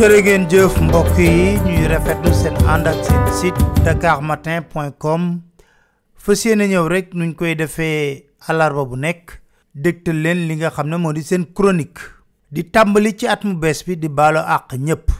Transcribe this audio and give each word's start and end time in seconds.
jërë 0.00 0.20
ngeen 0.24 0.44
jëf 0.48 0.78
mbokk 0.80 1.18
yi 1.20 1.58
ñuy 1.60 1.82
rafetlu 1.92 2.30
seen 2.32 2.54
ànd 2.72 2.86
ak 2.88 3.02
seen 3.04 3.24
site 3.36 3.64
dakarmatin.com 3.84 5.26
fas 6.16 6.44
yéene 6.46 6.68
ñëw 6.70 6.86
rek 6.88 7.10
nuñ 7.12 7.34
koy 7.36 7.52
defee 7.54 8.24
alarba 8.48 8.86
bu 8.88 8.96
nekk 8.96 9.34
dégtal 9.74 10.22
leen 10.24 10.46
li 10.48 10.56
nga 10.56 10.70
xam 10.72 10.88
ne 10.88 10.96
moo 10.96 11.12
di 11.12 11.20
seen 11.22 11.44
chronique. 11.52 12.00
Di 12.50 12.64
tàmbali 12.64 13.12
ci 13.18 13.26
at 13.28 13.44
mu 13.44 13.58
bees 13.60 13.84
bi 13.86 13.96
di 13.98 14.08
baalo 14.08 14.40
àq 14.40 14.72
ñépp. 14.80 15.10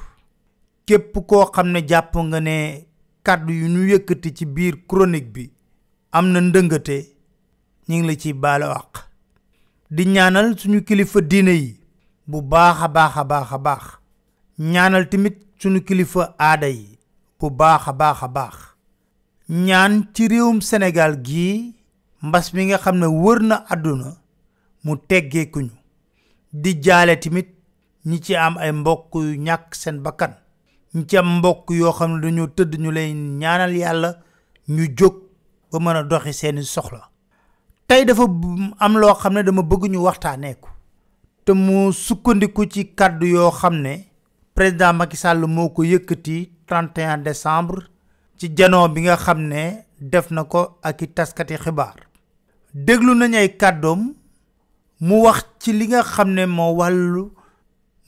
Képp 0.86 1.12
koo 1.28 1.44
xam 1.52 1.68
ne 1.76 1.84
jàpp 1.86 2.16
nga 2.16 2.40
ne 2.40 2.86
kàddu 3.22 3.52
yu 3.52 3.68
ñu 3.68 3.84
yëkkati 3.92 4.32
ci 4.34 4.46
biir 4.46 4.80
chronique 4.88 5.28
bi 5.32 5.50
am 6.12 6.32
na 6.32 6.40
ndëngate 6.40 6.96
ñu 7.88 7.96
ngi 7.98 8.06
la 8.06 8.14
ciy 8.16 8.32
baalo 8.32 8.72
àq. 8.72 9.04
Di 9.90 10.04
ñaanal 10.06 10.56
suñu 10.58 10.80
kilifa 10.84 11.20
diine 11.20 11.52
yi 11.52 11.80
bu 12.26 12.40
baax 12.42 12.82
a 12.82 12.88
baax 12.88 13.16
a 13.16 13.24
baax 13.24 13.52
a 13.52 13.58
baax. 13.58 13.99
Ñaanal 14.60 15.08
tamit 15.08 15.36
suñu 15.58 15.80
kilifa 15.80 16.34
aada 16.38 16.68
yi 16.68 16.98
bu 17.40 17.50
baax 17.50 17.88
a 17.88 17.92
baax 17.92 18.22
a 18.22 18.28
baax. 18.28 18.54
ñaan 19.48 20.04
ci 20.14 20.28
réewum 20.28 20.60
Sénégal 20.60 21.22
gii 21.24 21.74
mbas 22.22 22.52
mi 22.52 22.66
nga 22.66 22.76
xam 22.78 22.98
ne 22.98 23.06
wër 23.06 23.40
na 23.42 23.56
àdduna 23.72 24.16
mu 24.84 24.96
teggeekuñu. 25.08 25.70
di 26.52 26.74
jaale 26.82 27.16
tamit 27.20 27.48
ñi 28.04 28.20
ci 28.20 28.36
am 28.36 28.58
ay 28.58 28.72
mbokk 28.72 29.14
ñàkk 29.46 29.74
seen 29.74 30.02
bakkan. 30.02 30.34
ñi 30.94 31.06
ci 31.08 31.16
am 31.16 31.38
mbokk 31.38 31.70
yoo 31.70 31.92
xam 31.92 32.12
ne 32.16 32.20
dañoo 32.20 32.46
tëdd 32.48 32.74
ñu 32.78 32.90
leen 32.90 33.38
ñaanal 33.38 33.74
yàlla 33.76 34.10
ñu 34.68 34.84
jóg 34.98 35.14
ba 35.72 35.78
mën 35.78 35.96
a 35.96 36.02
doxi 36.02 36.32
seeni 36.34 36.62
soxla. 36.64 37.08
tey 37.88 38.04
dafa 38.04 38.24
am 38.78 38.98
loo 38.98 39.14
xam 39.14 39.32
ne 39.34 39.42
dama 39.42 39.62
bëgg 39.62 39.88
ñu 39.90 40.02
waxtaanee 40.04 40.54
ko. 40.60 40.68
te 41.44 41.52
mu 41.52 41.92
sukkandiku 41.92 42.66
ci 42.68 42.84
kàddu 42.94 43.26
yoo 43.26 43.50
xam 43.50 43.74
ne 43.80 44.09
président 44.60 44.92
Macky 44.92 45.16
Sall 45.16 45.40
moo 45.48 45.70
ko 45.72 45.82
yëkkati 45.88 46.50
31 46.68 47.22
décembre 47.24 47.80
ci 48.36 48.50
janoo 48.54 48.88
bi 48.92 49.00
nga 49.06 49.16
xam 49.16 49.38
ne 49.48 49.86
def 49.98 50.28
na 50.30 50.44
ko 50.44 50.76
ak 50.82 51.00
i 51.00 51.06
taskati 51.08 51.56
xibaar. 51.56 51.96
Déglu 52.74 53.14
nañ 53.14 53.36
ay 53.40 53.56
kàddoom 53.56 54.12
mu 55.00 55.22
wax 55.24 55.46
ci 55.60 55.72
li 55.72 55.86
nga 55.88 56.02
xam 56.02 56.34
ne 56.36 56.44
moo 56.46 56.74
wàllu 56.76 57.30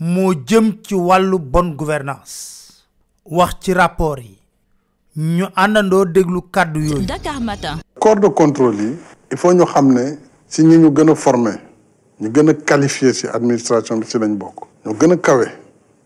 moo 0.01 0.35
jëm 0.47 0.75
ci 0.85 0.95
wàllu 0.95 1.39
bonne 1.39 1.75
gouvernance. 1.75 2.85
Wax 3.25 3.55
ci 3.63 3.73
rapport 3.73 4.19
yi. 4.21 4.37
Ñu 5.17 5.47
àndandoo 5.57 6.05
déglu 6.05 6.43
kàddu 6.53 6.81
yooyu. 6.81 7.07
Dakar 7.07 7.41
Matin. 7.41 7.79
corps 7.99 8.21
de 8.21 8.29
contrôle 8.29 8.77
yi 8.77 8.97
il 9.31 9.39
faut 9.39 9.55
ñu 9.55 9.65
xam 9.65 9.91
ne 9.95 10.19
si 10.49 10.63
ñi 10.65 10.77
ñu 10.77 10.93
gën 10.95 11.09
a 11.09 11.15
formé 11.15 11.53
ñu 12.21 12.29
gën 12.31 12.49
a 12.51 12.55
qualifié 12.55 13.15
si 13.15 13.27
administration 13.27 13.97
bi 13.97 14.07
si 14.07 14.19
lañ 14.19 14.37
bokk. 14.37 14.67
Ñu 14.85 14.93
gën 15.01 15.13
a 15.13 15.17
kawe 15.17 15.62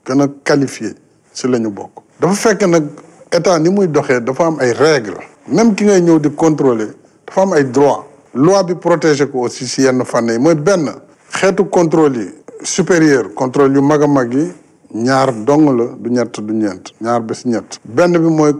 gën 0.06 0.20
a 0.20 0.28
qualifié 0.44 0.94
si 1.32 1.48
la 1.48 1.58
bokk. 1.58 1.90
dafa 2.20 2.34
fekk 2.34 2.62
nag 2.68 2.84
état 3.32 3.58
ni 3.58 3.68
muy 3.70 3.88
doxee 3.88 4.20
dafa 4.20 4.46
am 4.46 4.58
ay 4.60 4.72
règles. 4.72 5.18
même 5.48 5.74
ki 5.74 5.84
ngay 5.84 6.00
ñëw 6.00 6.18
di 6.20 6.30
contrôler 6.34 6.88
dafa 7.26 7.42
am 7.42 7.52
ay 7.52 7.64
droits. 7.64 8.04
loi 8.34 8.62
bi 8.64 8.74
protéger 8.74 9.30
ko 9.30 9.44
aussi 9.46 9.66
si 9.66 9.82
yenn 9.82 10.04
fànn 10.04 10.28
yi 10.30 10.38
mooy 10.38 10.54
benn 10.54 10.90
xeetu 11.32 11.64
contrôle 11.68 12.16
yi 12.18 12.30
supérieur 12.62 13.34
contrôle 13.34 13.74
yu 13.74 13.80
mag 13.82 14.02
a 14.02 14.06
mag 14.06 14.32
yi 14.32 14.52
ñaar 14.94 15.32
dong 15.44 15.76
la 15.76 15.84
du 15.98 16.10
ñett 16.10 16.40
du 16.40 16.52
ñeent 16.54 16.92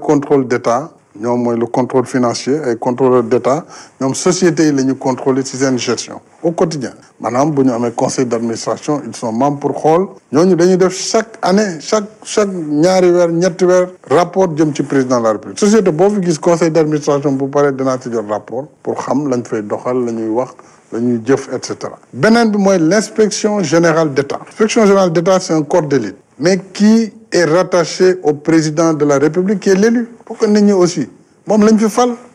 contrôle 0.01 0.47
d'état 0.49 0.91
ñoom 1.21 1.55
le 1.55 1.67
contrôle 1.67 2.07
financier 2.07 2.61
ay 2.67 2.77
contrôleur 2.78 3.23
d'état 3.23 3.65
ñoom 4.01 4.15
sociétés 4.15 4.67
yi 4.67 4.73
la 4.73 4.83
ñu 4.83 4.95
contrôler 4.97 5.43
gestion. 5.77 6.21
au 6.43 6.53
quotidien 6.53 6.93
maanaam 7.21 7.51
bu 7.51 7.63
ñu 7.65 7.73
amee 7.73 7.93
conseil 7.93 8.27
d'administration 8.27 9.03
ils 9.07 9.15
sont 9.17 9.33
membres 9.33 9.59
pour 9.61 9.73
xool 9.81 10.09
ñooñu 10.33 10.55
dañuy 10.57 10.77
def 10.77 10.93
chaque 10.95 11.26
année 11.43 11.79
chaque 11.81 12.05
chaque 12.25 12.49
ñaari 12.49 13.11
rapport 14.11 14.57
jëm 14.57 14.75
ci 14.75 14.83
président 14.83 15.19
de 15.19 15.25
la 15.25 15.33
république. 15.33 15.59
Société 15.59 15.91
boo 15.91 16.11
fi 16.11 16.23
gis 16.23 16.39
conseil 16.39 16.71
d'administration 16.71 17.33
bu 17.33 17.49
paree 17.49 17.73
dinaa 17.73 17.99
ci 18.01 18.11
jot 18.13 18.25
rapport 18.29 18.67
pour 18.83 18.95
xam 18.97 19.29
lañ 19.29 19.43
fay 19.45 19.63
doxal 19.63 20.05
la 20.05 20.13
wax 20.31 20.53
la 20.93 20.99
jëf 21.25 21.49
et 21.53 21.65
cetera. 21.65 21.99
Générale 23.63 24.15
d'état. 24.15 24.39
L'inspection 24.39 24.87
générale 24.87 25.13
d'état 25.13 25.41
c'est 25.41 25.55
un 25.55 25.63
corps 25.63 25.83
d'élite 25.83 26.17
mais 26.39 26.61
qui 26.73 27.13
est 27.33 27.45
rattaché 27.45 28.17
au 28.23 28.35
président 28.35 28.93
de 28.95 29.05
la 29.05 29.19
république 29.19 29.61
qui 29.61 29.71
est 29.71 29.75
l'élu 29.75 30.09
pour 30.25 30.39
que 30.39 30.47
aussi 30.73 31.09
lañ 31.49 31.79
fi 31.79 31.87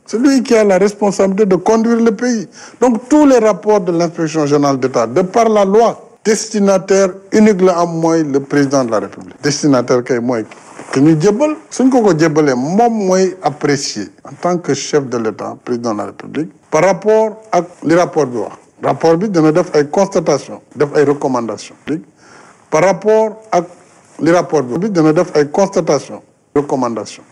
c'est 0.05 0.17
lui 0.17 0.41
qui 0.43 0.55
a 0.55 0.63
la 0.63 0.77
responsabilité 0.77 1.45
de 1.45 1.55
conduire 1.55 2.01
le 2.01 2.11
pays. 2.11 2.47
Donc 2.81 3.07
tous 3.07 3.25
les 3.25 3.37
rapports 3.37 3.79
de 3.81 3.91
l'inspection 3.91 4.45
générale 4.45 4.79
d'état 4.79 5.07
de 5.07 5.21
par 5.21 5.47
la 5.47 5.63
loi 5.63 6.10
destinataire 6.23 7.13
unique 7.33 7.61
la 7.61 7.79
am 7.79 8.01
le 8.31 8.39
président 8.39 8.83
de 8.85 8.91
la 8.91 8.99
république. 8.99 9.41
Destinataire 9.41 10.03
kay 10.03 10.19
mooy 10.19 10.45
que 10.91 10.99
ñu 10.99 11.19
jébbal. 11.19 11.55
Suñ 11.69 11.89
ko 11.89 12.01
ko 12.01 12.13
jébbalee 12.17 12.53
moom 12.55 12.93
mooy 13.07 13.35
apprécier 13.41 14.09
en 14.23 14.33
tant 14.39 14.57
que 14.57 14.73
chef 14.73 15.05
de 15.07 15.17
l'état 15.17 15.57
président 15.63 15.93
de 15.93 15.97
la 15.99 16.05
république 16.05 16.51
par 16.69 16.83
rapport 16.83 17.41
ak 17.51 17.65
li 17.83 17.95
rapport 17.95 18.25
bi 18.27 18.37
wax. 18.37 18.53
Rapport 18.83 19.17
bi 19.17 19.29
dina 19.29 19.51
def 19.51 19.73
ay 19.75 19.89
constatations 19.89 20.61
def 20.75 20.89
ay 20.95 21.03
recommandations. 21.05 21.75
Par 22.69 22.83
rapport 22.83 23.41
ak 23.51 23.65
li 24.19 24.31
rapport 24.31 24.63
bi 24.63 24.89
dina 24.89 25.13
def 25.13 25.35
ay 25.35 25.49
constatations 25.51 26.21
recommandations. 26.55 27.23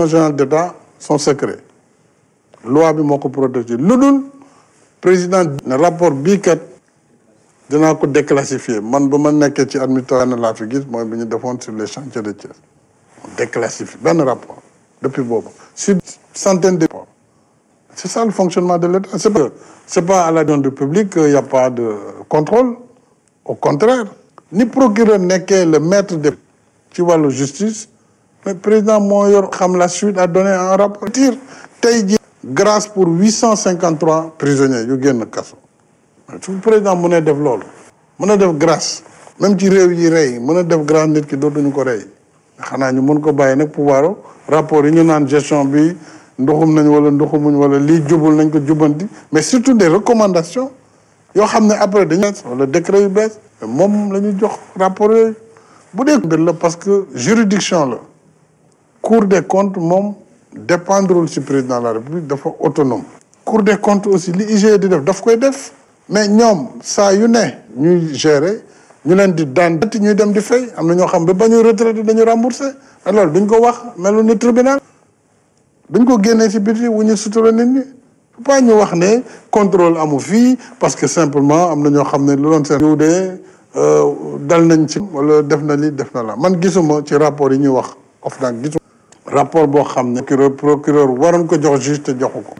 Général 0.00 0.34
d'état 0.34 0.74
son 0.98 1.18
secret. 1.18 1.58
Loi 2.64 2.92
bi 2.92 3.02
moo 3.02 3.18
dul 3.18 4.22
président 5.00 5.44
ne 5.66 5.74
rapport 5.76 6.12
kat 6.42 6.58
dinaa 7.70 7.94
ko 7.94 8.06
déclassifier. 8.06 8.80
Man 8.82 9.08
ba 9.10 9.18
ma 9.18 9.30
nekkee 9.32 9.66
ci 9.68 9.78
administration 9.78 10.40
laa 10.40 10.54
fi 10.54 10.64
gis 10.70 10.84
mooy 10.90 11.04
bi 11.04 11.16
sur 11.60 11.72
les 11.72 11.86
chantiers 11.86 12.22
de 12.22 14.22
rapport 14.22 14.62
depuis 15.02 15.22
boobu. 15.22 15.48
Sur 15.74 15.96
centaine 16.32 16.78
de 16.78 16.86
rapports. 16.86 17.06
C'est 17.94 18.08
ça 18.08 18.24
le 18.24 18.30
fonctionnement 18.30 18.78
de 18.78 18.86
l'État. 18.88 19.18
C'est 19.18 19.30
pas 19.30 19.48
c'est 19.86 20.02
pas 20.02 20.26
à 20.26 20.30
la 20.30 20.44
demande 20.44 20.62
du 20.62 20.70
public 20.70 21.10
qu'il 21.10 21.30
y 21.30 21.36
a 21.36 21.42
pas 21.42 21.70
de 21.70 21.94
contrôle. 22.28 22.76
Au 23.44 23.54
contraire. 23.54 24.06
Ni 24.52 24.66
procureur 24.66 25.18
nekkee 25.18 25.64
le 25.64 25.80
maître 25.80 26.16
de 26.16 26.32
ci 26.92 27.02
wàllu 27.02 27.30
justice 27.30 27.88
mais 28.46 28.54
président 28.54 29.00
moo 29.00 29.26
yor 29.26 29.50
a 30.16 30.26
donné 30.26 30.50
un 30.50 30.76
rapport. 30.76 31.08
Grâce 32.44 32.86
pour 32.88 33.08
huit 33.08 33.32
cent 33.32 33.56
cinquante 33.56 33.98
trois 33.98 34.34
prisonniers 34.36 34.82
yu 34.84 35.00
génn 35.02 35.24
kaso 35.26 35.56
su 36.40 36.52
président 36.60 36.96
mën 36.96 37.14
a 37.14 37.20
def 37.20 37.36
loolu 37.38 37.64
mën 38.18 38.30
a 38.30 38.36
def 38.36 38.52
grâce 38.56 39.02
même 39.40 39.58
ci 39.58 39.68
réew 39.68 39.92
yi 39.92 40.08
rey 40.08 40.38
mën 40.38 40.56
a 40.58 40.62
def 40.62 40.84
grâce 40.84 41.08
nit 41.08 41.26
ki 41.26 41.36
dootuñu 41.36 41.70
ko 41.72 41.82
rey. 41.84 42.06
Xanaa 42.60 42.92
ñu 42.92 43.02
mën 43.02 43.20
ko 43.20 43.32
bàyyi 43.32 43.56
nag 43.56 43.68
pouvoir 43.70 44.14
rapport 44.48 44.84
yi 44.86 44.92
ñu 44.92 45.02
naan 45.04 45.26
gestion 45.28 45.64
bi 45.64 45.96
ndoxum 46.38 46.74
nañ 46.74 46.86
wala 46.88 47.10
ndoxumuñ 47.10 47.54
wala 47.56 47.78
lii 47.78 48.02
jubul 48.08 48.34
nañ 48.34 48.50
ko 48.50 48.58
jubanti 48.66 49.06
mais 49.32 49.42
surtout 49.42 49.74
des 49.74 49.88
recommandations 49.88 50.70
yoo 51.34 51.46
xam 51.46 51.66
ne 51.66 51.74
après 51.74 52.06
dañu 52.06 52.26
wala 52.48 52.66
décret 52.66 53.02
yu 53.02 53.08
bees 53.08 53.38
moom 53.66 54.12
la 54.12 54.20
ñu 54.20 54.34
jox 54.38 54.52
rapport 54.78 55.10
yooyu. 55.12 55.34
Bu 55.94 56.04
dee 56.06 56.16
mbir 56.16 56.38
la 56.38 56.52
parce 56.52 56.76
que 56.76 57.06
juridiction 57.14 57.86
la. 57.86 57.98
Cour 59.00 59.26
des 59.26 59.42
comptes 59.42 59.76
moom 59.76 60.14
dépendrul 60.56 61.28
ci 61.28 61.40
président 61.40 61.78
de 61.78 61.84
la 61.84 61.92
république 61.92 62.26
dafa 62.26 62.50
autonome. 62.60 63.02
Cour 63.44 63.62
des 63.62 63.76
comptes 63.76 64.06
aussi 64.06 64.32
li 64.32 64.44
IGE 64.44 64.78
di 64.78 64.88
def 64.88 65.02
daf 65.04 65.20
koy 65.20 65.36
def. 65.36 65.72
Mais 66.08 66.28
ñoom 66.28 66.68
saa 66.82 67.12
yu 67.12 67.26
ne 67.28 67.44
ñuy 67.76 68.14
gérer 68.14 68.62
ñu 69.04 69.14
leen 69.14 69.32
di 69.34 69.44
daan 69.52 69.78
ti 69.80 69.98
ñuy 70.00 70.14
remboursé. 72.24 72.64
Loolu 73.06 73.30
duñ 73.32 73.46
ko 73.46 73.56
wax 73.60 73.76
tribunal. 74.38 74.80
Duñ 75.88 76.04
ko 76.04 76.18
génnee 76.22 76.48
ci 76.50 76.58
pas 78.44 78.60
ñu 78.60 78.72
wax 78.74 78.92
ne 78.94 79.22
contrôle 79.50 79.96
parce 80.78 80.96
que 80.96 81.06
simplement 81.06 81.70
am 81.70 81.82
de 81.82 81.98
wala 85.12 85.42
def 85.42 85.62
na 85.62 85.76
li 85.76 85.90
def 85.92 86.12
na 86.14 86.22
rapport 87.18 87.52
yi 87.52 87.68
rapport 89.26 89.66
boo 89.68 89.84
xam 89.84 90.12
ne 90.12 90.20
procureur 90.20 90.54
procureur 90.56 91.10
waroon 91.18 91.46
ko 91.46 91.56
jox 91.60 91.80
juge 91.80 92.02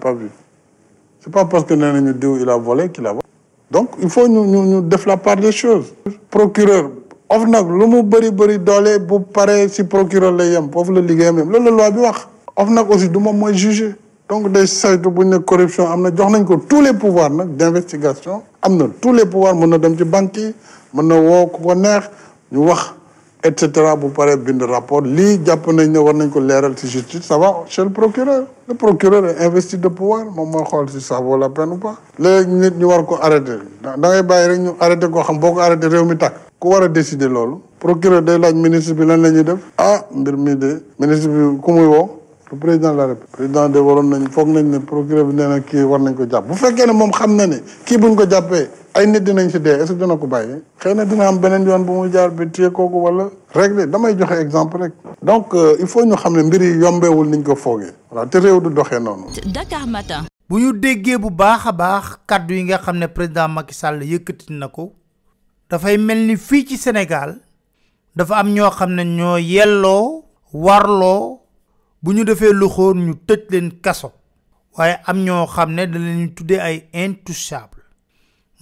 pas 0.01 0.13
vu. 0.13 0.31
C'est 1.21 1.33
pas 1.33 1.45
parce 1.47 1.65
que 1.65 1.73
nee 1.75 1.91
nañu 1.93 2.13
diw 2.13 2.37
il 2.37 2.49
a 2.51 2.57
volé 2.57 2.91
qu'il 2.91 3.07
a 3.07 3.13
volé 3.13 3.23
donc 3.71 3.91
il 4.03 4.09
faut 4.09 4.29
ñu 4.29 4.41
ñu 4.45 4.81
ñu 4.81 5.53
choses. 5.53 5.93
Procureur 6.31 6.91
of 7.29 7.47
nag 7.47 7.67
lu 7.69 7.87
mu 7.87 8.03
bëri 8.03 8.31
si 9.69 9.85
procureur 9.85 10.33
lay 10.33 10.51
yem 10.53 10.71
foofu 10.71 10.93
la 10.93 11.01
liggéeyam 11.01 11.39
yem 11.39 11.51
loolu 11.51 11.77
la 11.77 11.91
loi 11.91 11.91
bi 11.91 12.01
aussi 12.91 13.09
du 13.09 13.19
moom 13.19 13.37
mooy 13.39 13.55
juger. 13.55 13.95
Donc 14.29 14.51
day 14.53 14.67
saytu 14.67 15.11
bu 15.11 15.23
ñu 15.25 15.31
ne 15.31 15.39
corruption 15.39 15.85
na 16.03 16.11
jox 16.15 16.31
nañ 16.31 16.45
ko 16.45 16.57
tous 16.57 16.81
les 16.83 16.93
pouvoirs 16.93 17.31
d'investigation. 17.31 18.43
Na 18.69 18.87
tous 19.01 19.13
les 19.13 19.25
pouvoirs 19.27 19.55
et 23.45 23.61
cetera 23.61 23.95
bu 24.01 24.09
paree 24.09 24.37
bind 24.37 24.63
rapport. 24.63 25.03
Lii 25.05 25.41
jàpp 25.45 25.67
nañ 25.67 25.91
ne 25.93 25.99
war 25.99 26.15
nañ 26.15 26.31
ko 26.31 26.41
leeral 26.41 26.75
ci 26.77 26.87
justice. 26.89 27.23
Ça 27.27 27.37
va 27.39 27.63
chez 27.69 27.85
le 27.85 27.91
procureur? 27.91 28.45
Le 28.67 28.75
procureur 28.75 29.27
est 29.27 29.45
investi 29.45 29.77
de 29.77 29.89
pouvoir. 29.89 30.25
Moom 30.25 30.51
mooy 30.51 30.65
xool 30.65 30.89
si 30.89 31.01
ça 31.01 31.21
vaut 31.21 31.37
la 31.37 31.51
peine 31.51 31.73
ou 31.73 31.77
pas. 31.77 31.97
Léegi 32.19 32.51
ñu 32.79 32.85
war 32.87 33.05
ko 33.05 33.19
arrêté 33.21 33.53
da 33.83 33.97
ngay 33.99 34.23
bàyyi 34.23 34.49
rek 34.49 34.61
ñu 34.61 34.71
arrêté 34.81 35.11
koo 35.11 35.23
xam 35.23 35.39
boo 35.39 35.53
ko 35.53 35.61
arrêté 35.61 35.87
réew 35.89 36.05
mi 36.07 36.17
tàkk. 36.17 36.35
Ku 36.59 36.69
war 36.69 36.83
a 36.85 36.89
décider 36.89 37.29
loolu? 37.29 37.61
Procureur 37.79 38.23
day 38.23 38.39
laaj 38.39 38.55
ministre 38.55 38.95
bi 38.95 39.05
lan 39.05 39.21
la 39.21 39.31
ñuy 39.31 39.45
def. 39.45 39.59
Ah 39.77 40.07
mbir 40.11 40.37
mi 40.39 40.57
de 40.57 40.83
ministre 40.99 41.29
bi 41.29 41.61
ku 41.61 41.71
muy 41.73 41.85
woo? 41.87 42.21
Le 42.51 42.59
président 42.59 42.93
de 42.93 42.97
la 42.97 43.07
république. 43.09 43.31
Président 43.33 43.69
de 43.69 43.79
waroon 43.79 44.09
nañ 44.09 44.29
foog 44.31 44.49
nañ 44.49 44.65
ne 44.71 44.79
procureur 44.79 45.25
bi 45.27 45.35
nee 45.35 45.47
na 45.49 45.61
kii 45.61 45.83
war 45.83 46.01
nañ 46.01 46.15
ko 46.15 46.25
jàpp. 46.27 46.47
Bu 46.49 46.55
fekkee 46.55 46.87
ne 46.87 46.93
moom 46.93 47.11
xam 47.13 47.37
na 47.37 47.47
ne 47.47 47.57
kii 47.85 47.99
buñ 47.99 48.15
ko 48.17 48.25
jàppee 48.27 48.71
ay 48.95 49.07
nit 49.07 49.21
dinañ 49.27 49.51
si 49.51 49.59
dee 49.61 49.71
est-ce 49.75 49.93
que 49.93 49.99
dina 49.99 50.17
ko 50.17 50.27
bàyyi? 50.27 50.63
Xëy 50.81 50.95
na 50.95 51.05
dina 51.05 51.27
am 51.29 51.39
beneen 51.39 51.67
yoon 51.67 51.85
bu 51.85 51.93
mu 51.93 52.13
jaar 52.13 52.31
bi 52.31 52.47
téye 52.51 52.71
kooku 52.71 52.97
wala 53.03 53.29
réglé. 53.55 53.87
Damay 53.87 54.17
joxe 54.17 54.39
exemple 54.41 54.79
rek. 54.83 54.93
Donc 55.23 55.53
il 55.81 55.87
faut 55.87 56.05
ñu 56.05 56.15
xam 56.17 56.37
ne 56.37 56.43
mbir 56.43 56.63
yi 56.63 56.79
yombeewul 56.79 57.27
niñ 57.29 57.43
ko 57.43 57.57
foogee. 57.57 57.93
Voilà 58.11 58.27
te 58.29 58.39
réew 58.39 58.61
du 58.61 58.71
doxee 58.75 59.01
noonu. 59.01 59.27
Dakar 59.47 59.87
Matin. 59.87 60.25
bu 60.49 60.57
ñu 60.61 60.73
déggee 60.73 61.19
bu 61.19 61.31
baax 61.31 61.67
a 61.67 61.73
baax 61.73 62.05
kàddu 62.27 62.55
yi 62.55 62.63
nga 62.65 62.79
xam 62.79 62.99
ne 62.99 63.07
président 63.09 63.49
Macky 63.49 63.75
Sall 63.75 64.03
yëkkati 64.05 64.53
na 64.53 64.69
ko 64.69 64.93
dafay 65.71 65.99
mel 65.99 66.27
ni 66.27 66.37
fii 66.37 66.67
ci 66.67 66.77
Sénégal 66.77 67.39
dafa 68.15 68.37
am 68.37 68.53
ñoo 68.55 68.71
xam 68.71 68.95
ne 68.95 69.03
ñoo 69.05 69.39
yelloo 69.39 70.25
warloo 70.53 71.41
bu 72.03 72.13
ñu 72.13 72.25
defee 72.25 72.53
lu 72.53 72.69
ñu 72.95 73.15
tëj 73.27 73.41
leen 73.51 73.71
kaso. 73.81 74.13
Waaye 74.77 74.97
am 75.07 75.19
ñoo 75.25 75.47
xam 75.47 75.71
ne 75.75 75.87
da 75.87 75.99
leen 75.99 76.35
tuddee 76.35 76.59
ay 76.61 76.77
intouchable 76.93 77.84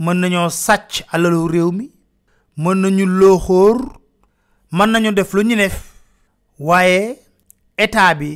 mën 0.04 0.16
nañoo 0.20 0.48
sàcc 0.64 0.92
alalu 1.14 1.48
réew 1.52 1.70
mi 1.78 1.86
mën 2.62 2.76
nañu 2.82 3.06
looxóor 3.20 3.76
mën 4.76 4.88
nañu 4.92 5.10
def 5.12 5.32
lu 5.34 5.42
ñu 5.48 5.56
def 5.56 5.76
waaye 6.58 7.18
état 7.78 8.14
bi 8.18 8.30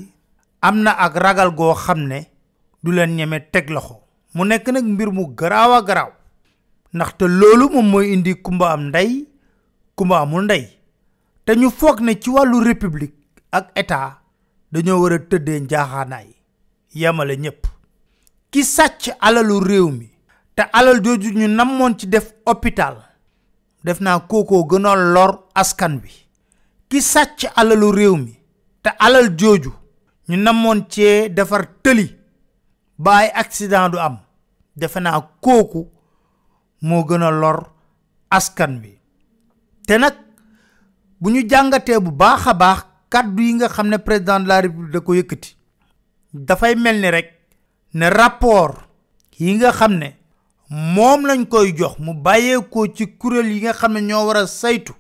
am 0.61 0.77
na 0.85 0.91
ak 1.05 1.15
ragal 1.25 1.51
goo 1.59 1.75
xam 1.75 2.01
ne 2.11 2.19
du 2.83 2.93
leen 2.93 3.17
ñeme 3.17 3.39
teg 3.53 3.69
loxo. 3.71 3.97
Mu 4.35 4.45
nekk 4.45 4.69
nag 4.69 4.85
mbir 4.85 5.11
mu 5.13 5.25
garaaw 5.39 5.73
a 5.79 5.83
garaaw 5.83 6.13
ndaxte 6.95 7.23
loolu 7.41 7.69
moom 7.73 7.89
mooy 7.91 8.13
indi 8.15 8.35
kumba 8.45 8.67
am 8.73 8.83
ndey 8.89 9.27
kumba 9.97 10.21
amul 10.21 10.45
ndey. 10.45 10.65
Te 11.45 11.53
ñu 11.57 11.71
foog 11.71 12.01
ne 12.01 12.13
ci 12.21 12.31
wàllu 12.31 12.61
république 12.65 13.15
ak 13.53 13.67
état 13.75 14.21
dañoo 14.73 15.01
war 15.03 15.13
a 15.13 15.19
tëddee 15.19 15.61
njaaxaanaay 15.61 16.29
yemale 16.95 17.35
ñépp. 17.37 17.63
Ki 18.51 18.63
sàcc 18.65 19.03
alalu 19.21 19.61
réew 19.61 19.89
mi 19.91 20.09
te 20.57 20.63
alal 20.73 21.01
jooju 21.05 21.31
ñu 21.39 21.49
namoon 21.49 21.99
ci 21.99 22.07
def 22.09 22.33
hôpital 22.47 22.97
def 23.85 24.01
naa 24.01 24.19
kookoo 24.21 24.65
gën 24.67 24.87
lor 25.15 25.45
askan 25.55 26.01
wi. 26.03 26.11
Ki 26.89 27.01
sàcc 27.03 27.51
alalu 27.57 27.91
réew 27.93 28.17
mi 28.17 28.33
te 28.83 28.91
alal 28.99 29.29
jooju 29.39 29.73
ñu 30.29 30.37
namoon 30.37 30.87
cee 30.89 31.29
defar 31.29 31.67
tëli 31.83 32.07
ay 33.05 33.31
accident 33.35 33.89
du 33.91 33.99
am. 33.99 34.19
Defe 34.77 34.99
naa 35.01 35.21
kooku 35.41 35.89
moo 36.81 37.05
gën 37.05 37.23
a 37.23 37.31
lor 37.31 37.59
askan 38.31 38.81
wi. 38.83 38.99
Te 39.87 39.99
nag 39.99 40.15
bu 41.21 41.31
ñu 41.31 41.47
jàngatee 41.51 42.01
bu 42.01 42.11
baax 42.11 42.47
a 42.47 42.55
baax 42.55 42.79
kàddu 43.11 43.43
yi 43.43 43.53
nga 43.55 43.69
xam 43.69 43.89
ne 43.89 43.99
président 43.99 44.41
de 44.41 44.49
la 44.49 44.61
république 44.61 44.93
da 44.93 45.01
ko 45.01 45.15
yëkkati 45.15 45.57
dafay 46.33 46.75
mel 46.77 47.01
ni 47.01 47.11
rek 47.11 47.29
ne 47.95 48.07
rapport 48.11 48.75
yi 49.39 49.55
nga 49.57 49.71
xam 49.73 49.93
ne 49.99 50.17
moom 50.71 51.27
lañ 51.27 51.47
koy 51.49 51.73
jox 51.77 51.99
mu 51.99 52.15
bàyyeekoo 52.15 52.87
ci 52.95 53.07
kuréel 53.19 53.47
yi 53.53 53.61
nga 53.61 53.73
xam 53.73 53.93
ne 53.93 54.01
ñoo 54.01 54.27
war 54.27 54.37
a 54.37 54.47
saytu 54.47 54.93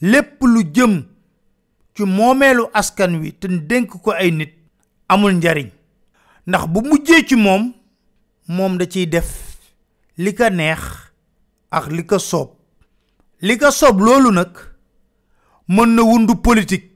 lépp 0.00 0.42
lu 0.42 0.62
jëm 0.74 1.04
ci 1.94 2.04
moomeelu 2.04 2.64
askan 2.72 3.16
wi 3.20 3.32
te 3.32 3.46
dénk 3.48 3.88
ko 4.02 4.10
ay 4.10 4.30
nit 4.30 4.52
amul 5.08 5.32
njariñ. 5.32 5.70
ndax 6.46 6.66
bu 6.66 6.80
mujjee 6.82 7.26
ci 7.26 7.36
moom 7.36 7.72
moom 8.48 8.76
da 8.78 8.84
ciy 8.86 9.06
def 9.08 9.28
li 10.16 10.34
ko 10.34 10.48
neex 10.50 10.80
ak 11.70 11.86
li 11.90 12.04
ko 12.06 12.18
soob. 12.18 12.50
li 13.46 13.56
ko 13.58 13.70
soob 13.70 14.00
loolu 14.00 14.30
nag 14.32 14.52
mën 15.68 15.90
na 15.96 16.02
wundu 16.02 16.34
politique 16.36 16.90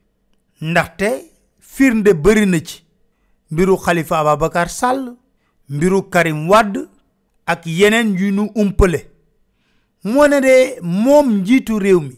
ndaxte 0.60 1.08
firnde 1.60 2.12
bari 2.14 2.46
na 2.46 2.58
ci 2.60 2.82
mbiru 3.50 3.76
Khalifa 3.76 4.68
Sall 4.68 5.16
mbiru 5.68 6.02
Karim 6.10 6.48
Wade 6.50 6.80
ak 7.48 7.64
yeneen 7.66 8.14
yu 8.18 8.30
nu 8.32 8.50
umpale. 8.54 9.00
Moo 10.04 10.26
ne 10.28 10.40
de 10.40 10.78
moom 10.82 11.30
njiitu 11.40 11.78
réew 11.78 12.00
mi 12.00 12.14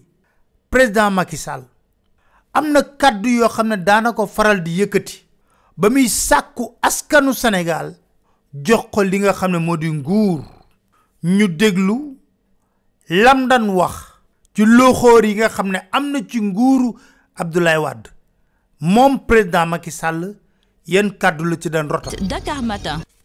président 0.71 1.11
Macky 1.11 1.37
am 2.53 2.73
na 2.73 2.82
kàddu 2.82 3.29
yoo 3.29 3.49
xam 3.49 3.69
ne 3.69 3.77
daana 3.77 4.12
ko 4.12 4.27
faral 4.27 4.62
di 4.62 4.81
yëkkati 4.81 5.25
ba 5.77 5.88
muy 5.91 6.09
sàkku 6.09 6.75
askanu 6.82 7.32
Sénégal 7.32 7.94
jox 8.53 8.85
ko 8.93 9.03
li 9.03 9.19
nga 9.21 9.32
xam 9.32 9.53
ne 9.53 9.59
moo 9.59 9.77
di 9.77 9.88
nguur. 9.91 10.43
Ñu 11.23 11.49
déglu 11.49 12.17
lam 13.09 13.47
daan 13.49 13.69
wax 13.71 13.94
ci 14.55 14.65
looxoor 14.65 15.25
yi 15.25 15.35
nga 15.35 15.49
xam 15.49 15.69
ne 15.71 15.79
am 15.93 16.11
na 16.12 16.19
ci 16.29 16.41
nguuru 16.41 16.94
Abdoulaye 17.37 17.79
Wade. 17.79 18.09
Moom 18.81 19.19
président 19.26 19.67
Macky 19.67 19.91
Sall 19.91 20.35
yan 20.87 21.11
kàddu 21.19 21.44
la 21.44 21.56
ci 21.61 21.69
daan 21.71 21.88
rotal. 21.88 22.15
Dakar 22.26 22.62
Matin. 22.62 23.00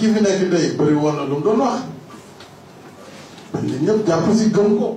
kii 0.00 0.12
fi 0.14 0.20
nekk 0.24 0.42
tey 0.52 0.66
bëri 0.78 0.94
woon 1.02 1.14
na 1.16 1.24
lu 1.30 1.34
mu 1.36 1.42
doon 1.44 1.60
wax. 1.60 1.80
ñëpp 3.84 4.06
jàpp 4.06 4.24
si 4.38 4.44
gëm 4.54 4.78
ko. 4.78 4.88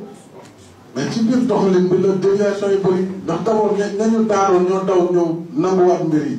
mais 0.95 1.09
ci 1.13 1.19
biir 1.27 1.39
doxalin 1.49 1.87
bi 1.89 1.97
la 2.03 2.09
déviation 2.23 2.69
yi 2.73 2.77
bëri. 2.85 3.01
ndax 3.23 3.39
d'abord 3.45 3.75
nañu 3.77 3.97
ñañu 3.99 4.19
ñoo 4.69 4.83
daw 4.89 5.01
ñëw 5.13 5.27
nanguwaat 5.61 6.03
mbir 6.07 6.25
yi. 6.31 6.37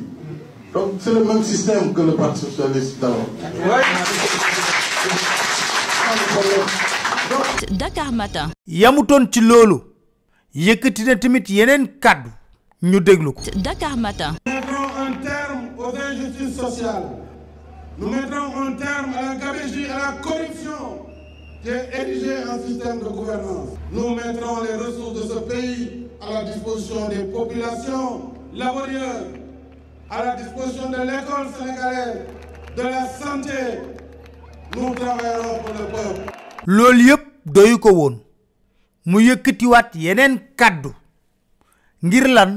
donc 0.73 0.87
c'est 0.99 1.13
le 1.13 1.23
même 1.23 1.43
système 1.43 1.93
que 1.93 2.01
le 2.01 2.15
parti 2.15 2.39
socialiste 2.45 2.99
d'abord. 2.99 3.29
Dakar 7.71 8.11
Matin. 8.11 8.49
yamutoon 8.67 9.27
ci 9.31 9.41
loolu. 9.41 9.77
Yëkkati 10.55 11.03
na 11.03 11.15
tamit 11.17 11.47
yeneen 11.49 11.87
kàddu. 11.99 12.29
Ñu 12.83 12.99
déglu 12.99 13.31
ko. 13.33 13.41
Dakar 13.55 13.95
Matin. 13.97 14.33
Nous 14.47 14.53
mettrons 14.53 14.89
un 15.05 15.13
terme 15.23 15.61
aux 15.77 15.93
injustices 15.95 16.55
sociales. 16.59 17.24
Nous 17.97 18.09
mettrons 18.09 18.61
un 18.61 18.73
terme 18.73 19.13
à 19.17 19.21
la 19.21 19.35
gabegie 19.35 19.83
et 19.85 19.89
à 19.89 19.97
la 19.97 20.11
corruption 20.21 21.05
qui 21.63 21.69
est 21.69 21.89
érigée 21.97 22.37
en 22.49 22.59
système 22.67 22.99
de 22.99 23.05
gouvernance. 23.05 23.69
Nous 23.91 24.09
mettrons 24.15 24.61
les 24.63 24.73
ressources 24.75 25.13
de 25.13 25.33
ce 25.33 25.39
pays 25.39 26.07
à 26.21 26.33
la 26.33 26.43
disposition 26.51 27.07
des 27.07 27.23
populations 27.31 28.33
laborieuses, 28.53 29.31
à 30.09 30.25
la 30.25 30.35
disposition 30.35 30.89
de 30.89 30.97
l'école 30.97 31.47
sénégalaise, 31.57 32.25
de 32.75 32.81
la 32.81 33.07
santé. 33.07 33.79
Nous 34.75 34.93
travaillerons 34.93 35.59
pour 35.63 35.73
le 35.73 35.85
peuple. 35.91 36.31
loolu 36.67 37.03
yëpp 37.11 37.25
doyu 37.45 37.75
ko 37.77 37.91
woon 37.93 38.15
mu 39.05 39.19
yëkkatiwaat 39.21 39.93
yeneen 40.01 40.39
kàddu 40.57 40.89
ngir 42.01 42.25
lan 42.27 42.55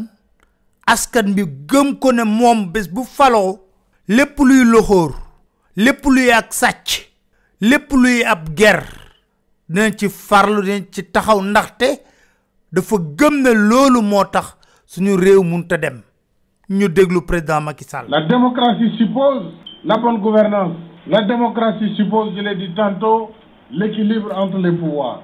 askan 0.89 1.35
bi 1.37 1.45
gëm 1.69 1.91
ko 2.01 2.13
ne 2.17 2.25
moom 2.25 2.63
lépp 5.85 6.03
luy 6.15 6.31
ak 6.35 6.53
sàcc 6.53 6.89
lépp 7.61 7.93
luy 7.93 8.25
ab 8.25 8.49
ger 8.59 8.81
dinañ 9.69 9.93
ci 9.99 10.09
farlu 10.09 10.63
dinañ 10.63 10.85
ci 10.93 11.05
taxaw 11.15 11.41
ndaxte 11.43 11.89
dafa 12.73 12.97
gëm 13.19 13.35
ne 13.45 13.53
loolu 13.55 14.03
moo 14.03 14.25
tax 14.25 14.57
suñu 14.87 15.15
réew 15.17 15.43
munta 15.43 15.77
dem 15.77 16.01
ñu 16.71 16.89
déglu 16.89 17.23
président 17.25 17.61
Macky 17.63 17.85
Sall. 17.85 18.07
La 18.09 18.23
démocratie 18.27 18.91
suppose 18.99 19.45
la 19.85 19.97
bonne 19.99 20.19
gouvernance. 20.19 20.75
La 21.07 21.23
démocratie 21.23 21.95
suppose, 21.97 22.35
je 22.37 22.43
l'ai 22.43 22.57
dit 22.57 22.75
tantôt, 22.75 23.31
l'équilibre 23.71 24.37
entre 24.37 24.59
les 24.59 24.73
pouvoirs. 24.73 25.23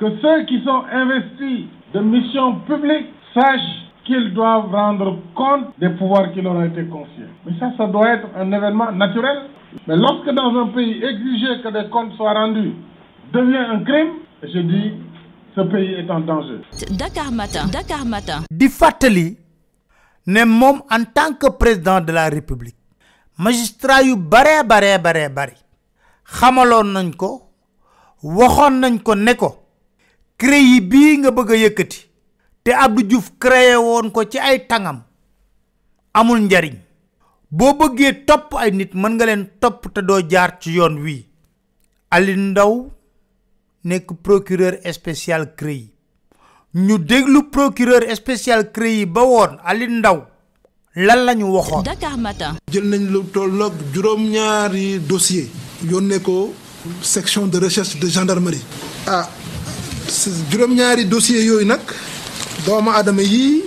Que 0.00 0.06
ceux 0.22 0.44
qui 0.46 0.62
sont 0.64 0.82
investis 0.90 1.66
de 1.92 2.00
missions 2.00 2.60
publiques 2.60 3.12
sachent 3.34 3.85
qu'ils 4.06 4.32
doivent 4.34 4.70
rendre 4.72 5.18
compte 5.34 5.66
des 5.78 5.90
pouvoirs 5.90 6.32
qui 6.32 6.40
leur 6.40 6.54
ont 6.54 6.64
été 6.64 6.84
confiés. 6.86 7.28
Mais 7.44 7.52
ça, 7.58 7.72
ça 7.76 7.86
doit 7.86 8.08
être 8.10 8.28
un 8.36 8.50
événement 8.52 8.92
naturel. 8.92 9.38
Mais 9.86 9.96
lorsque 9.96 10.30
dans 10.30 10.54
un 10.62 10.68
pays 10.68 11.02
exiger 11.02 11.60
que 11.62 11.68
des 11.72 11.88
comptes 11.90 12.12
soient 12.16 12.32
rendus 12.32 12.72
devient 13.32 13.64
un 13.74 13.82
crime, 13.84 14.12
je 14.42 14.60
dis, 14.60 14.92
ce 15.56 15.60
pays 15.62 15.94
est 15.94 16.10
en 16.10 16.20
danger. 16.20 16.60
Dakar 16.90 17.32
Matin. 17.32 17.66
Dakar 17.72 18.04
Matin. 18.04 18.42
di 18.50 18.68
fàttali 18.68 19.36
ne 20.26 20.44
moom 20.44 20.82
en 20.90 21.04
tant 21.14 21.32
que 21.40 21.50
président 21.56 22.00
de 22.00 22.12
la 22.12 22.28
république 22.28 22.76
magistrat 23.38 24.02
yu 24.02 24.16
baree 24.16 24.62
baree 24.66 24.98
baree 24.98 25.28
bari 25.28 25.54
xamaloon 26.38 26.92
nañ 26.92 27.10
ko 27.16 27.30
waxoon 28.22 28.80
nañ 28.80 28.98
ko 29.02 29.14
ne 29.14 29.34
ko 29.34 29.50
CREI 30.38 30.80
bii 30.80 31.18
nga 31.18 31.30
bëgg 31.30 31.50
a 31.52 31.56
yëkkati 31.56 32.05
te 32.66 32.72
Abdou 32.74 33.04
Diouf 33.06 33.30
créé 33.38 33.76
woon 33.78 34.10
ko 34.10 34.24
ci 34.26 34.38
ay 34.42 34.66
tangam 34.66 34.98
amul 36.12 36.40
njariñ. 36.40 36.74
Boo 37.50 37.74
bëggee 37.78 38.24
topp 38.26 38.56
ay 38.58 38.72
nit 38.72 38.92
mën 38.94 39.12
nga 39.14 39.26
leen 39.26 39.44
topp 39.62 39.86
te 39.94 40.00
doo 40.02 40.18
jaar 40.28 40.58
ci 40.60 40.72
yoon 40.74 40.98
wii 41.04 41.22
Ali 42.10 42.34
Ndaw 42.36 42.72
nekk 43.84 44.08
procureur 44.22 44.74
spécial 44.92 45.54
CREI. 45.54 45.92
Ñu 46.74 46.98
déglu 46.98 47.50
procureur 47.50 48.02
spécial 48.16 48.72
CREI 48.72 49.06
ba 49.06 49.22
woon 49.22 49.52
Ali 49.64 49.86
Ndaw 49.86 50.18
lan 50.96 51.24
la 51.24 51.34
ñu 51.34 51.44
waxoon. 51.54 51.82
Dakar 51.84 52.18
Matin. 52.18 52.56
jël 52.72 52.88
nañ 52.88 53.06
lu 53.12 53.22
tolloog 53.32 53.74
juróom-ñaari 53.94 54.98
dossier 55.06 55.46
yónnee 55.84 56.20
ko 56.20 56.52
section 57.00 57.46
de 57.46 57.58
recherche 57.60 57.96
de 58.00 58.08
gendarmerie. 58.08 58.62
Ah 59.06 59.28
juróom-ñaari 60.50 61.04
dossier 61.06 61.44
yooyu 61.44 61.66
nag 61.66 61.80
doomu 62.66 62.90
aadama 62.90 63.22
yii 63.22 63.62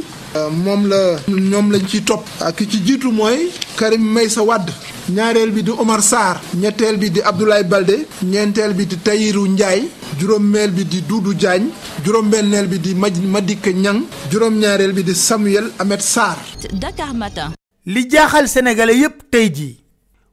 moom 0.63 0.87
la 0.87 1.19
ñoom 1.27 1.71
lañ 1.71 1.85
ciy 1.87 2.03
topp. 2.03 2.23
Ki 2.55 2.67
ci 2.69 2.77
jiitu 2.85 3.11
mooy 3.11 3.49
Karim 3.77 4.01
Meïssa 4.13 4.43
Wade. 4.43 4.71
Ñaareel 5.09 5.51
bi 5.51 5.63
di 5.63 5.71
Omar 5.71 6.01
Sarr. 6.03 6.39
Ñetteel 6.55 6.97
bi 6.97 7.09
di 7.09 7.21
Abdoulaye 7.21 7.63
Balde 7.63 8.05
ñeenteel 8.23 8.73
bi 8.73 8.85
di 8.85 8.97
Tahirou 8.97 9.47
Ndiaye. 9.47 9.89
Juróomeel 10.19 10.71
bi 10.71 10.85
di 10.85 11.01
Doudou 11.01 11.33
Diagne. 11.33 11.69
Juróom-benneel 12.03 12.67
bi 12.67 12.79
di 12.79 12.93
Mad 12.93 13.15
Madické 13.23 13.73
Niang. 13.73 14.03
Juróom-ñaareel 14.29 14.93
bi 14.93 15.03
di 15.03 15.15
Samuel 15.15 15.71
Ahmed 15.79 15.99
Sarr. 16.01 16.37
Dakar 16.73 17.13
Matin. 17.13 17.53
li 17.85 18.05
jaaxal 18.09 18.47
sénégalais 18.47 18.97
yépp 18.99 19.31
tey 19.31 19.49
jii 19.55 19.79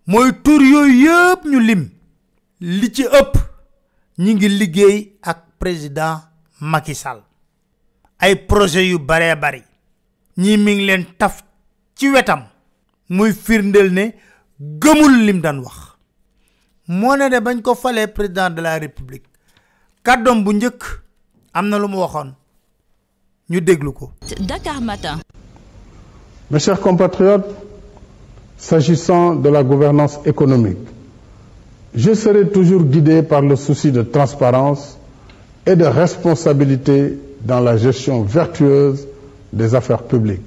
mooy 0.07 0.31
tur 0.45 0.61
yooyu 0.61 1.05
yépp 1.07 1.45
ñu 1.47 1.61
lim. 1.61 1.89
Li 2.61 2.93
ci 2.93 3.03
ëpp 3.05 3.33
ñi 4.19 4.35
ngi 4.35 4.49
liggéey 4.49 5.13
ak 5.23 5.39
président 5.59 6.21
Macky 6.61 6.95
Sall. 6.95 7.23
Ay 8.19 8.37
projet 8.47 8.87
yu 8.89 8.99
baree 8.99 9.35
bari. 9.37 9.63
Ñii 10.39 10.57
mi 10.57 10.75
ngi 10.75 10.87
leen 10.87 11.05
taf 11.19 11.43
ci 11.95 12.09
wetam. 12.11 12.43
Muy 13.09 13.33
firndeel 13.33 13.93
ne 13.93 14.15
gëmul 14.61 15.25
lim 15.27 15.41
daan 15.41 15.61
wax. 15.61 15.77
Moo 16.89 17.17
ne 17.17 17.29
de 17.31 17.41
bañ 17.41 17.63
ko 17.63 17.75
falee 17.75 18.07
président 18.09 18.51
de 18.51 18.61
la 18.61 18.79
république. 18.79 19.25
Kàddoom 20.03 20.45
bu 20.45 20.53
njëkk 20.53 20.83
am 21.53 21.69
na 21.69 21.79
lu 21.79 21.89
mu 21.89 21.99
waxoon. 21.99 22.35
Ñu 23.51 23.61
déglu 23.61 23.93
ko. 23.93 24.11
Dakar 24.41 24.81
Matin. 24.81 25.19
Mes 26.51 26.61
chers 26.61 26.81
compatriotes, 26.81 27.47
s'agissant 28.57 29.35
de 29.35 29.49
la 29.49 29.63
gouvernance 29.65 30.19
économique, 30.25 30.79
je 31.95 32.15
serai 32.15 32.49
toujours 32.51 32.83
guidé 32.85 33.23
par 33.23 33.41
le 33.43 33.57
souci 33.57 33.91
de 33.91 34.03
transparence 34.03 34.99
et 35.67 35.75
de 35.77 35.85
responsabilité 35.85 37.19
dans 37.47 37.61
la 37.61 37.77
gestion 37.77 38.23
vertueuse 38.23 39.07
des 39.53 39.75
affaires 39.75 40.03
publiques. 40.03 40.43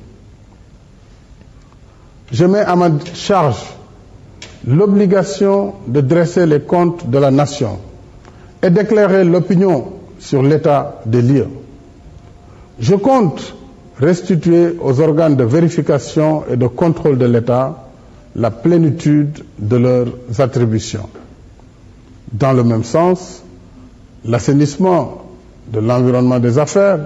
Je 2.31 2.45
mets 2.45 2.59
à 2.59 2.75
ma 2.75 2.89
charge 3.13 3.63
l'obligation 4.67 5.73
de 5.87 6.01
dresser 6.01 6.45
les 6.45 6.59
comptes 6.59 7.09
de 7.09 7.17
la 7.17 7.31
nation 7.31 7.79
et 8.61 8.69
d'éclairer 8.69 9.23
l'opinion 9.23 9.93
sur 10.19 10.43
l'état 10.43 11.01
des 11.05 11.21
lieux. 11.21 11.47
Je 12.79 12.95
compte 12.95 13.55
restituer 13.97 14.75
aux 14.81 14.99
organes 14.99 15.37
de 15.37 15.43
vérification 15.45 16.43
et 16.51 16.57
de 16.57 16.67
contrôle 16.67 17.17
de 17.17 17.25
l'État 17.25 17.85
la 18.35 18.51
plénitude 18.51 19.43
de 19.57 19.77
leurs 19.77 20.07
attributions. 20.39 21.09
Dans 22.31 22.53
le 22.53 22.63
même 22.63 22.83
sens, 22.83 23.43
l'assainissement 24.25 25.28
de 25.71 25.79
l'environnement 25.79 26.39
des 26.39 26.57
affaires 26.57 26.99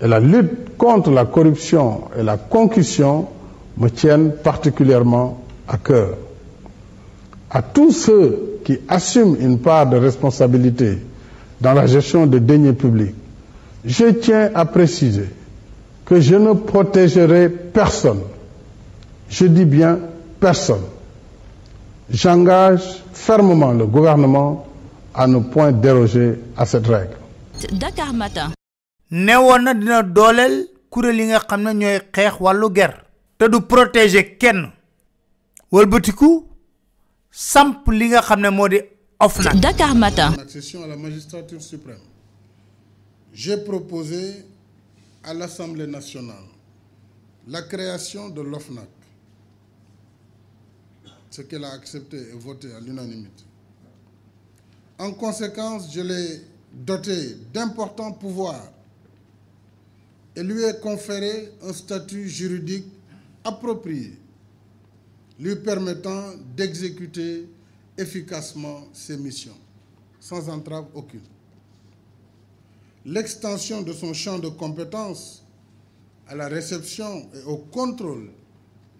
et 0.00 0.06
la 0.08 0.20
lutte 0.20 0.76
contre 0.76 1.10
la 1.10 1.24
corruption 1.24 2.02
et 2.18 2.22
la 2.22 2.36
concussion 2.36 3.26
me 3.78 3.88
tiennent 3.88 4.32
particulièrement 4.32 5.40
à 5.68 5.78
cœur. 5.78 6.10
À 7.50 7.62
tous 7.62 7.92
ceux 7.92 8.58
qui 8.64 8.78
assument 8.88 9.36
une 9.40 9.58
part 9.58 9.86
de 9.88 9.96
responsabilité 9.96 10.98
dans 11.60 11.72
la 11.72 11.86
gestion 11.86 12.26
des 12.26 12.40
deniers 12.40 12.72
publics, 12.72 13.14
je 13.84 14.06
tiens 14.06 14.50
à 14.54 14.64
préciser 14.64 15.28
que 16.04 16.20
je 16.20 16.34
ne 16.36 16.52
protégerai 16.52 17.48
personne. 17.48 18.20
Je 19.28 19.46
dis 19.46 19.64
bien 19.64 19.98
personne. 20.40 20.82
J'engage 22.10 23.02
fermement 23.12 23.72
le 23.72 23.86
gouvernement 23.86 24.66
à 25.14 25.26
ne 25.26 25.38
point 25.38 25.72
déroger 25.72 26.38
à 26.56 26.66
cette 26.66 26.86
règle. 26.86 27.16
Dakar 27.72 28.12
Matin. 28.12 28.52
newoon 29.10 29.62
na 29.62 29.74
dina 29.74 30.02
dooleel 30.02 30.68
kuréel 30.90 31.18
yi 31.20 31.26
nga 31.26 31.40
xam 31.48 31.62
ne 31.62 31.72
ñooy 31.74 31.98
xeex 32.14 32.34
wàllu 32.40 32.68
ger 32.74 32.92
te 33.38 33.44
du 33.48 33.60
protéger 33.60 34.36
kenn 34.40 34.72
wëlbatiku 35.72 36.28
samp 37.30 37.86
li 37.88 38.06
nga 38.08 38.20
xam 38.22 38.40
ne 38.40 38.50
moo 38.50 38.68
di 38.68 38.80
OFNAC 39.20 39.54
Dakar 39.60 39.94
Matin. 39.94 40.32
En 40.34 40.38
accession 40.42 40.82
à 40.82 40.86
la 40.88 40.96
magistrature 40.96 41.62
suprême, 41.62 42.02
j'ai 43.32 43.56
proposé 43.58 44.44
à 45.22 45.32
l'Assemblée 45.34 45.86
nationale 45.86 46.48
la 47.46 47.62
création 47.62 48.28
de 48.30 48.40
l'OFNAC, 48.40 48.88
ce 51.30 51.42
qu'elle 51.42 51.64
a 51.64 51.72
accepté 51.72 52.16
et 52.16 52.32
voté 52.36 52.72
à 52.74 52.80
l'unanimité. 52.80 53.44
En 54.98 55.12
conséquence, 55.12 55.92
je 55.92 56.00
l'ai 56.00 56.40
doté 56.74 57.36
d'importants 57.52 58.12
pouvoirs 58.12 58.70
et 60.36 60.42
lui 60.42 60.62
ai 60.64 60.74
conféré 60.80 61.52
un 61.62 61.72
statut 61.72 62.28
juridique 62.28 62.86
approprié, 63.44 64.18
lui 65.38 65.56
permettant 65.56 66.32
d'exécuter 66.56 67.48
efficacement 67.96 68.84
ses 68.92 69.16
missions, 69.16 69.56
sans 70.18 70.48
entrave 70.48 70.86
aucune. 70.94 71.20
L'extension 73.06 73.82
de 73.82 73.92
son 73.92 74.12
champ 74.14 74.38
de 74.38 74.48
compétences 74.48 75.44
à 76.26 76.34
la 76.34 76.48
réception 76.48 77.28
et 77.34 77.42
au 77.44 77.58
contrôle 77.58 78.30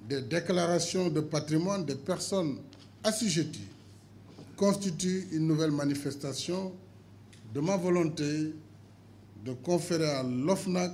des 0.08 0.20
déclarations 0.20 1.08
de 1.08 1.20
patrimoine 1.20 1.84
des 1.84 1.94
personnes 1.94 2.58
assujetties 3.02 3.68
constitue 4.56 5.26
une 5.32 5.46
nouvelle 5.46 5.70
manifestation 5.70 6.72
de 7.54 7.60
ma 7.60 7.76
volonté 7.76 8.52
de 9.44 9.52
conférer 9.52 10.10
à 10.10 10.22
l'OFNAC 10.24 10.90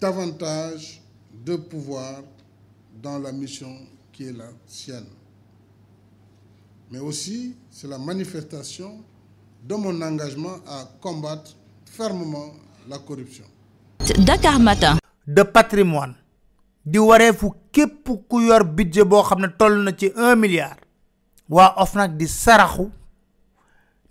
davantage 0.00 1.02
de 1.44 1.56
pouvoir 1.56 2.22
dans 3.02 3.18
la 3.18 3.32
mission 3.32 3.74
qui 4.12 4.28
est 4.28 4.32
la 4.32 4.44
sienne. 4.66 5.06
Mais 6.92 6.98
aussi, 7.00 7.56
c'est 7.70 7.88
la 7.88 7.98
manifestation 7.98 9.02
de 9.64 9.74
mon 9.74 10.00
engagement 10.02 10.56
à 10.68 10.88
combattre 11.00 11.56
fermement 11.84 12.52
la 12.88 12.98
corruption. 12.98 13.44
Dakar 14.18 14.58
Matin. 14.60 14.96
de 15.26 15.42
patrimoine 15.44 16.14
di 16.84 16.98
wareefu 16.98 17.50
képp 17.70 18.08
ku 18.28 18.40
yor 18.40 18.64
budget 18.64 19.04
boo 19.04 19.22
xam 19.22 19.40
ne 19.40 19.48
toll 19.58 19.76
na 19.84 19.92
ci 19.92 20.08
un 20.16 20.34
milliard 20.36 20.78
waa 21.48 21.74
OFNAC 21.76 22.16
di 22.16 22.26
saraxu 22.26 22.88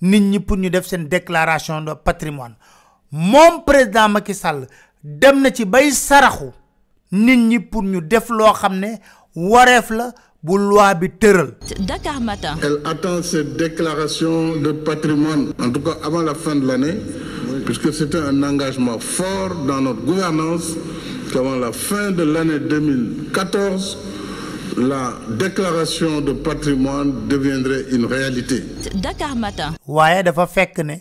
nit 0.01 0.19
ñi 0.21 0.39
pour 0.39 0.57
ñu 0.57 0.69
def 0.69 0.85
seen 0.87 1.07
déclaration 1.07 1.81
de 1.81 1.93
patrimoine. 1.93 2.55
Moom 3.11 3.63
président 3.65 4.09
Macky 4.09 4.33
Sall 4.33 4.67
dem 5.03 5.41
na 5.41 5.51
ci 5.53 5.65
bay 5.65 5.91
saraxu 5.91 6.51
nit 7.11 7.37
ñi 7.37 7.59
pour 7.59 7.83
ñu 7.83 8.01
def 8.01 8.29
loo 8.29 8.53
xam 8.53 8.79
ne 8.79 8.97
wareef 9.35 9.89
la 9.89 10.13
bu 10.41 10.57
loi 10.57 10.93
bi 10.95 11.09
tëral. 11.09 11.53
Dakar 11.79 12.21
Matin. 12.21 12.55
Elle 12.63 12.79
attend 12.85 13.21
cette 13.23 13.57
déclaration 13.57 14.55
de 14.55 14.71
patrimoine, 14.71 15.51
en 15.59 15.69
tout 15.69 15.81
cas 15.81 15.97
avant 16.03 16.21
la 16.21 16.33
fin 16.33 16.55
de 16.55 16.65
l'année, 16.65 16.95
puisque 17.65 17.93
c'était 17.93 18.19
un 18.19 18.41
engagement 18.43 18.99
fort 18.99 19.53
dans 19.67 19.81
notre 19.81 20.01
gouvernance 20.01 20.75
qu'avant 21.33 21.55
la 21.57 21.71
fin 21.71 22.11
de 22.11 22.23
l'année 22.23 22.59
2014, 22.59 23.97
la 24.77 25.13
déclaration 25.37 26.21
de 26.21 26.33
patrimoine 26.33 27.27
deviendrait 27.27 27.85
une 27.91 28.05
réalité. 28.05 28.63
Dakar 28.95 29.35
Matin. 29.35 29.73
waaye 29.87 30.23
dafa 30.23 30.45
fekk 30.47 30.79
ne 30.83 30.95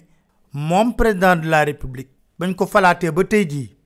moom 0.53 0.95
président 0.95 1.37
de 1.37 1.49
la 1.49 1.65
république 1.65 2.09
bañ 2.39 2.55
ko 2.55 2.67
falaatee 2.67 3.11
ba 3.11 3.25
tey 3.25 3.45
jii 3.51 3.77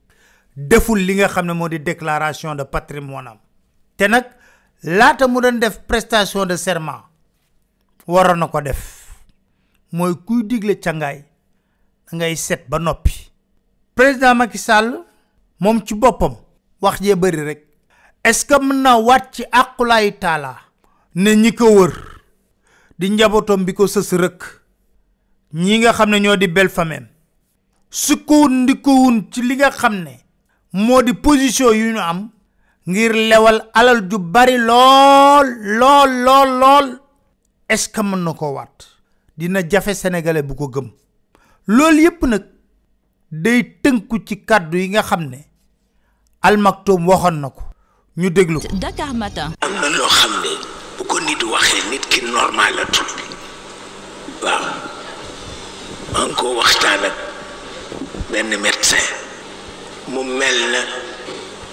deful 0.55 0.99
li 0.99 1.15
nga 1.15 1.27
xam 1.27 1.45
ne 1.47 1.53
moo 1.53 1.69
di 1.69 1.79
déclaration 1.79 2.55
de 2.55 2.63
patrimoine 2.63 3.27
am 3.27 3.37
te 3.97 4.07
nag 4.07 4.25
laata 4.83 5.27
mu 5.27 5.41
doon 5.41 5.59
def 5.59 5.79
prestation 5.87 6.45
de 6.45 6.55
serment 6.55 7.03
waroon 8.07 8.39
na 8.39 8.47
ko 8.47 8.61
def 8.61 9.07
mooy 9.91 10.13
kuy 10.25 10.43
digle 10.43 10.79
cangaay 10.79 11.23
da 12.11 12.17
ngay 12.17 12.35
set 12.35 12.69
ba 12.69 12.79
noppi 12.79 13.31
président 13.95 14.35
Macky 14.35 14.57
Sall 14.57 15.03
moom 15.59 15.81
ci 15.85 15.95
boppam 15.95 16.35
wax 16.81 17.01
jee 17.01 17.15
bëri 17.15 17.41
rek 17.45 17.72
est-ce 18.23 18.45
que 18.45 18.59
mën 18.63 18.81
naa 18.81 18.97
waat 18.99 19.31
ci 19.33 19.43
àqulaayi 19.51 20.13
taala? 20.19 20.55
Ne 21.15 21.35
ñi 21.35 21.51
ko 21.53 21.65
wër 21.75 21.93
di 22.99 23.09
njabootam 23.11 23.65
bi 23.65 23.73
ko 23.73 23.85
sës 23.87 24.13
rëkk 24.13 24.41
ñi 25.53 25.79
nga 25.79 25.93
xam 25.93 26.09
ne 26.09 26.19
ñoo 26.19 26.35
di 26.37 26.47
famille 26.69 27.07
sukkowun 27.89 28.63
ndikkowun 28.63 29.29
ci 29.31 29.41
li 29.41 29.55
nga 29.55 29.69
xam 29.71 29.95
ne 30.03 30.13
di 31.05 31.13
position 31.13 31.73
yu 31.75 31.91
ñu 31.93 31.99
am 31.99 32.29
ngir 32.87 33.11
lewal 33.13 33.61
alal 33.73 34.07
ju 34.09 34.17
bari 34.19 34.57
lool 34.57 35.47
lool 35.79 36.11
lool 36.25 36.49
lool. 36.59 36.99
Est-ce 37.69 37.89
que 37.89 38.01
mën 38.01 38.17
na 38.23 38.33
ko 38.33 38.53
waat? 38.53 38.77
Dina 39.37 39.61
jafe 39.67 39.93
sénégalais 39.93 40.43
bu 40.43 40.53
ko 40.55 40.67
gëm. 40.67 40.91
Loolu 41.67 42.01
yépp 42.01 42.23
nag 42.25 42.43
day 43.31 43.63
tënku 43.81 44.19
ci 44.25 44.43
kàddu 44.45 44.77
yi 44.77 44.89
nga 44.89 45.01
xam 45.01 45.23
ne 45.29 45.37
almaktoum 46.41 47.07
waxoon 47.07 47.39
na 47.41 47.49
ñu 48.17 48.29
déglu 48.29 48.59
ko 48.61 48.67
Dakar 48.77 49.09
Matin. 49.13 49.49
am 49.65 49.73
na 49.81 49.89
loo 49.89 50.07
xam 50.07 50.33
ne 50.45 50.51
bu 50.97 51.03
ko 51.09 51.17
nit 51.25 51.41
waxee 51.43 51.81
nit 51.89 52.05
ki 52.11 52.21
normal 52.29 52.69
la 52.77 52.85
tul 52.93 53.09
waaw 54.43 54.65
maa 56.13 56.25
ngi 56.29 56.35
ko 56.37 56.45
waxtaan 56.61 57.03
ak 57.09 57.15
benn 58.29 58.53
médecin 58.61 59.01
mu 60.13 60.21
mel 60.23 60.59
na 60.73 60.81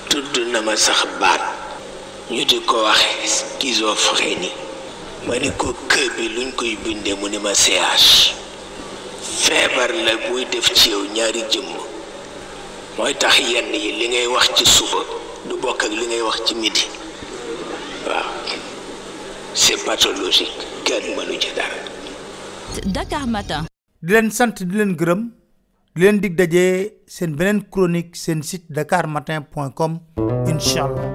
tudd 0.08 0.32
na 0.52 0.60
ma 0.64 0.72
sax 0.76 1.04
baat 1.20 1.42
ñu 2.32 2.40
di 2.48 2.58
ko 2.64 2.76
waxe 2.88 3.28
schizophrénie 3.36 4.52
ma 5.28 5.36
ni 5.36 5.50
ko 5.60 5.76
kër 5.92 6.08
bi 6.16 6.24
luñ 6.34 6.48
koy 6.56 6.72
bindee 6.84 7.14
mu 7.20 7.28
ni 7.28 7.36
ma 7.38 7.52
CH 7.52 8.32
feebar 9.44 9.92
la 10.06 10.16
buy 10.24 10.44
def 10.48 10.72
ci 10.72 10.88
yow 10.90 11.04
ñaari 11.14 11.42
jëmm 11.52 11.68
mooy 12.96 13.12
tax 13.20 13.34
yenn 13.44 13.74
yi 13.76 13.92
li 13.98 14.06
ngay 14.08 14.26
wax 14.32 14.46
ci 14.56 14.64
suba 14.64 15.04
du 15.48 15.54
bok 15.62 15.80
ak 15.84 15.92
li 15.98 16.04
ngay 16.06 16.22
wax 16.28 16.38
ci 16.46 16.54
midi 16.62 16.84
waaw 18.08 18.28
c'est 19.62 19.80
pathologique 19.86 20.56
kenn 20.86 21.04
mënu 21.16 21.36
ci 21.42 21.50
dara 21.56 21.78
Dakar 22.96 23.26
matin 23.26 23.62
di 24.02 24.12
len 24.14 24.28
sant 24.30 24.56
di 24.68 24.74
len 24.78 24.92
gërëm 25.00 25.22
di 25.94 26.00
len 26.04 26.20
dig 26.22 26.34
dajé 26.40 26.66
sen 27.14 27.30
benen 27.38 27.58
chronique 27.72 28.16
sen 28.24 28.42
site 28.48 28.66
dakarmatin.com 28.76 29.92
inshallah 30.52 31.08